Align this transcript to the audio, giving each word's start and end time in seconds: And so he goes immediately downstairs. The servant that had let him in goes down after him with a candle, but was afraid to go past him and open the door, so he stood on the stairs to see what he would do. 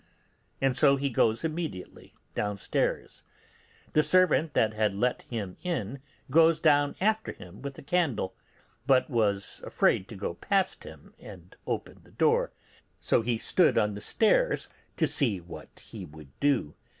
And 0.59 0.75
so 0.75 0.95
he 0.95 1.11
goes 1.11 1.43
immediately 1.43 2.15
downstairs. 2.33 3.21
The 3.93 4.01
servant 4.01 4.55
that 4.55 4.73
had 4.73 4.95
let 4.95 5.21
him 5.29 5.57
in 5.61 6.01
goes 6.31 6.59
down 6.59 6.95
after 6.99 7.31
him 7.33 7.61
with 7.61 7.77
a 7.77 7.83
candle, 7.83 8.33
but 8.87 9.11
was 9.11 9.61
afraid 9.63 10.07
to 10.07 10.15
go 10.15 10.33
past 10.33 10.85
him 10.85 11.13
and 11.19 11.55
open 11.67 12.01
the 12.03 12.09
door, 12.09 12.51
so 12.99 13.21
he 13.21 13.37
stood 13.37 13.77
on 13.77 13.93
the 13.93 14.01
stairs 14.01 14.69
to 14.97 15.05
see 15.05 15.39
what 15.39 15.77
he 15.79 16.03
would 16.03 16.31
do. 16.39 16.73